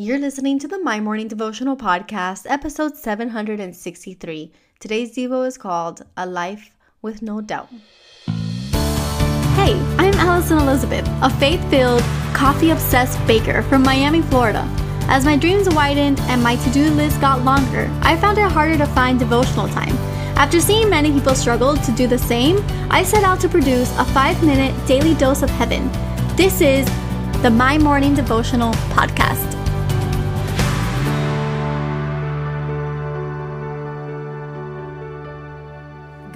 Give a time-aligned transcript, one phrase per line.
[0.00, 4.52] You're listening to the My Morning Devotional Podcast, episode 763.
[4.78, 7.68] Today's Devo is called A Life with No Doubt.
[9.56, 14.62] Hey, I'm Alison Elizabeth, a faith filled, coffee obsessed baker from Miami, Florida.
[15.08, 18.78] As my dreams widened and my to do list got longer, I found it harder
[18.78, 19.96] to find devotional time.
[20.38, 24.04] After seeing many people struggle to do the same, I set out to produce a
[24.04, 25.90] five minute daily dose of heaven.
[26.36, 26.86] This is
[27.42, 29.57] the My Morning Devotional Podcast.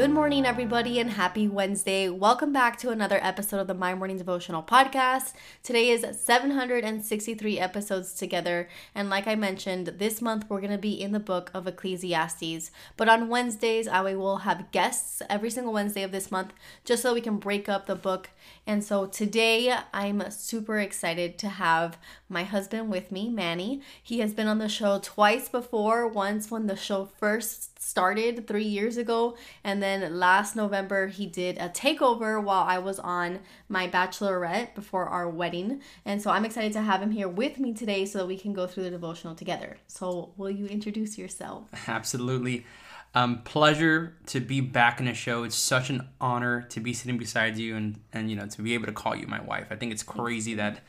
[0.00, 2.08] Good morning, everybody, and happy Wednesday.
[2.08, 5.34] Welcome back to another episode of the My Morning Devotional Podcast.
[5.62, 10.98] Today is 763 episodes together, and like I mentioned, this month we're going to be
[10.98, 12.70] in the book of Ecclesiastes.
[12.96, 17.12] But on Wednesdays, I will have guests every single Wednesday of this month just so
[17.12, 18.30] we can break up the book.
[18.66, 23.82] And so today, I'm super excited to have my husband with me, Manny.
[24.02, 28.64] He has been on the show twice before, once when the show first started three
[28.64, 33.88] years ago, and then last November, he did a takeover while I was on my
[33.88, 35.80] bachelorette before our wedding.
[36.04, 38.52] And so I'm excited to have him here with me today so that we can
[38.52, 39.78] go through the devotional together.
[39.86, 41.64] So, will you introduce yourself?
[41.88, 42.66] Absolutely.
[43.14, 45.42] Um, pleasure to be back in a show.
[45.42, 48.74] It's such an honor to be sitting beside you and, and you know to be
[48.74, 49.66] able to call you my wife.
[49.70, 50.80] I think it's crazy that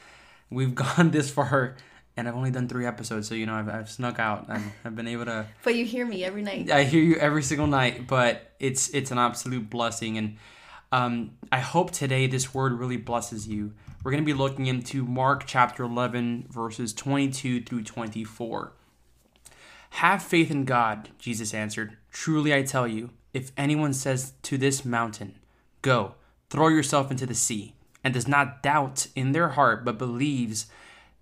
[0.51, 1.77] we've gone this far
[2.21, 4.45] and I've only done three episodes, so you know I've, I've snuck out.
[4.47, 5.47] I've, I've been able to.
[5.63, 6.69] but you hear me every night.
[6.69, 10.37] I hear you every single night, but it's it's an absolute blessing, and
[10.91, 13.73] um, I hope today this word really blesses you.
[14.03, 18.73] We're going to be looking into Mark chapter eleven, verses twenty-two through twenty-four.
[19.89, 21.97] Have faith in God, Jesus answered.
[22.11, 25.39] Truly I tell you, if anyone says to this mountain,
[25.81, 26.13] "Go,
[26.51, 30.67] throw yourself into the sea," and does not doubt in their heart, but believes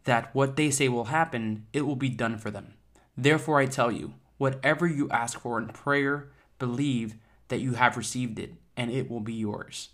[0.05, 2.73] that what they say will happen, it will be done for them.
[3.17, 7.15] Therefore, I tell you, whatever you ask for in prayer, believe
[7.49, 9.89] that you have received it, and it will be yours.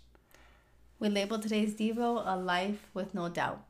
[0.98, 3.62] We labeled today's Devo a life with no doubt.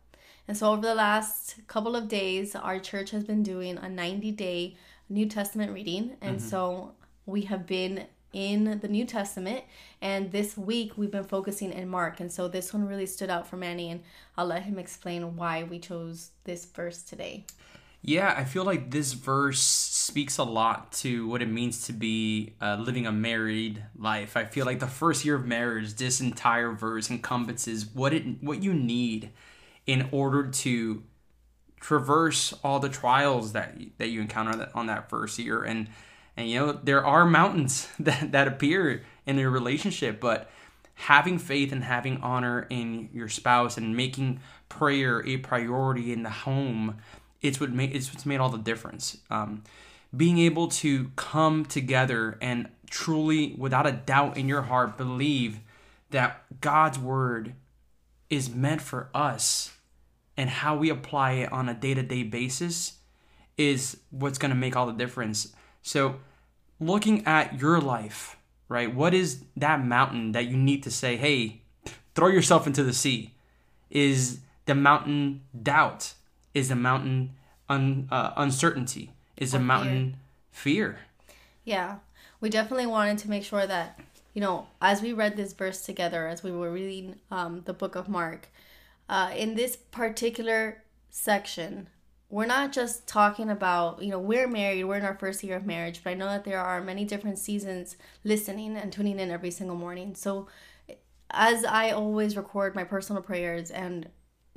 [0.47, 4.31] And so, over the last couple of days, our church has been doing a 90
[4.33, 4.77] day
[5.09, 6.17] New Testament reading.
[6.21, 6.49] And mm-hmm.
[6.49, 9.65] so, we have been in the New Testament.
[10.03, 12.21] And this week we've been focusing in Mark.
[12.21, 13.91] And so this one really stood out for Manny.
[13.91, 14.03] And
[14.37, 17.47] I'll let him explain why we chose this verse today.
[18.03, 22.53] Yeah, I feel like this verse speaks a lot to what it means to be
[22.61, 24.37] uh, living a married life.
[24.37, 28.63] I feel like the first year of marriage, this entire verse encompasses what it what
[28.63, 29.31] you need
[29.87, 31.03] in order to
[31.81, 35.89] traverse all the trials that that you encounter on that first year and
[36.37, 40.51] and you know, there are mountains that, that appear in your relationship, but
[40.95, 46.31] having faith and having honor in your spouse and making prayer a priority in the
[46.31, 46.97] home,
[47.43, 49.19] it's what made it's what's made all the difference.
[49.31, 49.63] Um,
[50.17, 55.61] being able to come together and truly, without a doubt in your heart, believe
[56.11, 57.55] that God's word
[58.31, 59.73] is meant for us
[60.37, 62.99] and how we apply it on a day to day basis
[63.57, 65.55] is what's going to make all the difference.
[65.87, 66.17] So,
[66.81, 68.37] looking at your life,
[68.69, 68.93] right?
[68.93, 71.61] What is that mountain that you need to say, hey,
[72.17, 73.35] throw yourself into the sea?
[73.89, 76.15] Is the mountain doubt?
[76.55, 77.37] Is the mountain
[77.69, 79.13] un, uh, uncertainty?
[79.37, 80.17] Is the mountain
[80.51, 80.99] fear?
[81.63, 81.99] Yeah,
[82.41, 84.01] we definitely wanted to make sure that,
[84.35, 87.95] you know, as we read this verse together, as we were reading um, the book
[87.95, 88.49] of Mark,
[89.09, 91.87] uh, in this particular section,
[92.29, 95.67] we're not just talking about, you know, we're married, we're in our first year of
[95.67, 99.51] marriage, but I know that there are many different seasons listening and tuning in every
[99.51, 100.15] single morning.
[100.15, 100.49] So,
[101.31, 104.09] as I always record my personal prayers and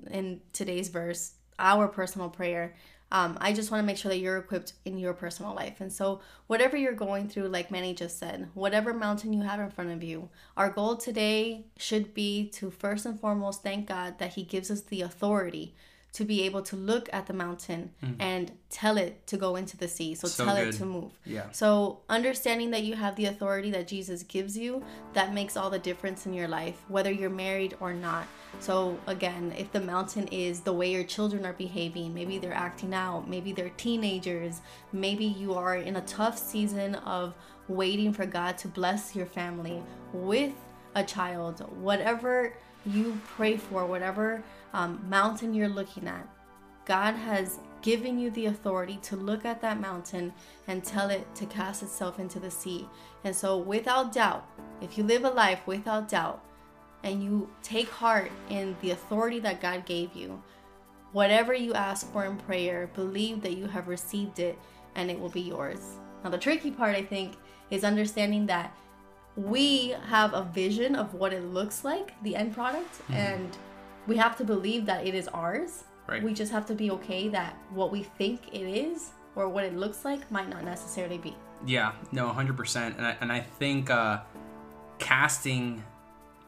[0.09, 2.75] in today's verse, our personal prayer,
[3.11, 5.81] um, I just want to make sure that you're equipped in your personal life.
[5.81, 9.69] And so, whatever you're going through, like Manny just said, whatever mountain you have in
[9.69, 14.33] front of you, our goal today should be to first and foremost thank God that
[14.33, 15.75] He gives us the authority
[16.11, 18.15] to be able to look at the mountain mm.
[18.19, 20.15] and tell it to go into the sea.
[20.15, 20.73] So, so tell good.
[20.73, 21.11] it to move.
[21.25, 21.51] Yeah.
[21.51, 24.83] So understanding that you have the authority that Jesus gives you,
[25.13, 28.27] that makes all the difference in your life, whether you're married or not.
[28.59, 32.93] So again, if the mountain is the way your children are behaving, maybe they're acting
[32.93, 37.35] out, maybe they're teenagers, maybe you are in a tough season of
[37.67, 40.53] waiting for God to bless your family with
[40.95, 42.53] a child, whatever
[42.85, 44.43] you pray for, whatever
[44.73, 46.27] um, mountain you're looking at,
[46.85, 50.33] God has given you the authority to look at that mountain
[50.67, 52.87] and tell it to cast itself into the sea.
[53.23, 54.47] And so, without doubt,
[54.81, 56.43] if you live a life without doubt
[57.03, 60.41] and you take heart in the authority that God gave you,
[61.11, 64.57] whatever you ask for in prayer, believe that you have received it
[64.95, 65.79] and it will be yours.
[66.23, 67.35] Now, the tricky part, I think,
[67.69, 68.75] is understanding that
[69.47, 73.13] we have a vision of what it looks like, the end product, mm-hmm.
[73.13, 73.57] and
[74.07, 75.85] we have to believe that it is ours.
[76.07, 76.21] Right.
[76.23, 79.75] We just have to be okay that what we think it is or what it
[79.75, 81.35] looks like might not necessarily be.
[81.65, 82.97] Yeah, no, 100%.
[82.97, 84.21] And I, and I think uh,
[84.97, 85.83] casting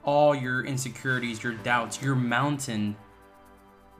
[0.03, 2.95] all your insecurities, your doubts, your mountain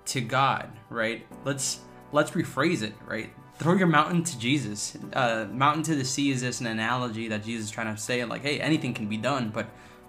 [0.05, 1.25] to God, right?
[1.45, 3.31] Let's let's rephrase it, right?
[3.55, 4.97] Throw your mountain to Jesus.
[5.13, 8.23] Uh, mountain to the sea is just an analogy that Jesus is trying to say,
[8.25, 9.67] like, hey, anything can be done, but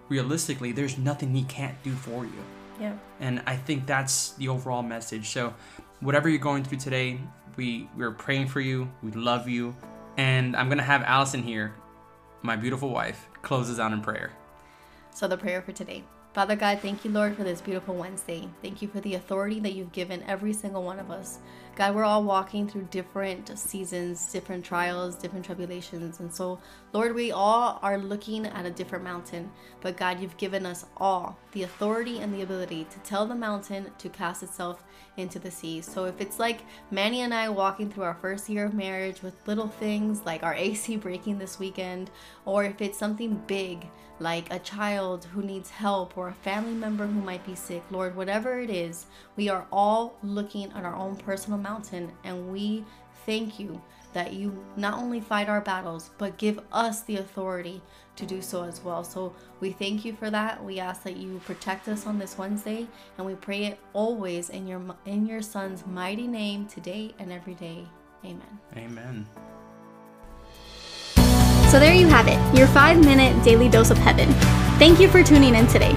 [0.08, 2.44] realistically, there's nothing He can't do for you.
[2.80, 2.94] Yeah.
[3.20, 5.28] And I think that's the overall message.
[5.28, 5.54] So,
[6.00, 7.20] whatever you're going through today,
[7.56, 8.90] we we're praying for you.
[9.02, 9.76] We love you,
[10.16, 11.74] and I'm gonna have Alison here,
[12.42, 14.32] my beautiful wife, closes out in prayer.
[15.10, 16.04] So, the prayer for today.
[16.32, 18.48] Father God, thank you, Lord, for this beautiful Wednesday.
[18.62, 21.40] Thank you for the authority that you've given every single one of us.
[21.76, 26.20] God, we're all walking through different seasons, different trials, different tribulations.
[26.20, 26.58] And so,
[26.94, 29.50] Lord, we all are looking at a different mountain.
[29.82, 33.90] But God, you've given us all the authority and the ability to tell the mountain
[33.98, 34.84] to cast itself
[35.18, 35.82] into the sea.
[35.82, 39.34] So if it's like Manny and I walking through our first year of marriage with
[39.46, 42.10] little things like our AC breaking this weekend,
[42.46, 43.86] or if it's something big
[44.18, 48.14] like a child who needs help or a family member who might be sick, Lord,
[48.14, 52.84] whatever it is, we are all looking at our own personal mountain and we
[53.26, 53.82] thank you
[54.12, 57.82] that you not only fight our battles, but give us the authority
[58.14, 59.02] to do so as well.
[59.02, 60.62] So we thank you for that.
[60.62, 62.86] We ask that you protect us on this Wednesday,
[63.16, 67.54] and we pray it always in your in your Son's mighty name, today and every
[67.54, 67.86] day.
[68.22, 68.60] Amen.
[68.76, 69.26] Amen.
[71.70, 74.28] So there you have it, your five minute daily dose of heaven.
[74.78, 75.96] Thank you for tuning in today.